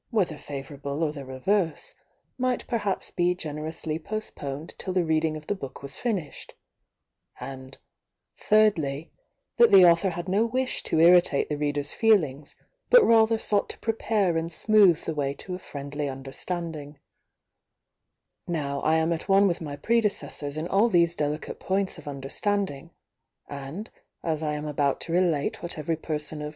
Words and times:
whether 0.09 0.35
favourable 0.35 1.03
or 1.03 1.11
the 1.11 1.23
reverse, 1.23 1.93
might 2.35 2.65
perhaps 2.65 3.11
be 3.11 3.35
^nerously 3.35 4.03
postponed 4.03 4.73
till 4.79 4.93
the 4.93 5.05
reading 5.05 5.39
of^ZTook 5.39 5.83
was 5.83 5.99
finished, 5.99 6.55
and 7.39 7.77
thirdly, 8.35 9.11
that 9.57 9.69
the 9.69 9.85
Author 9.85 10.09
had 10.09 10.27
no 10.27 10.43
wish 10.43 10.81
to 10.81 10.99
irritate 10.99 11.49
the 11.49 11.55
Reader's 11.55 11.93
feeUngs 11.93 12.55
but 12.89 13.03
rathe? 13.03 13.39
sought 13.39 13.69
to 13.69 13.77
prepare 13.77 14.37
and 14.37 14.51
smooth 14.51 15.03
the 15.03 15.13
way 15.13 15.35
to 15.35 15.53
a 15.53 15.59
frSy 15.59 16.11
understanding 16.11 16.97
Now 18.47 18.79
I 18.79 18.95
am 18.95 19.13
at 19.13 19.29
one 19.29 19.47
with 19.47 19.61
my 19.61 19.75
pS 19.75 20.19
ce^ors 20.19 20.57
m 20.57 20.67
all 20.71 20.89
these 20.89 21.13
delicate 21.13 21.59
points 21.59 21.99
of 21.99 22.05
understeS^ 22.05 22.89
and 23.47 23.91
as 24.23 24.41
I 24.41 24.55
am 24.55 24.65
about 24.65 24.99
to 25.01 25.11
relate 25.11 25.61
what 25.61 25.77
every 25.77 25.95
person 25.95 26.41
of 26.41 26.49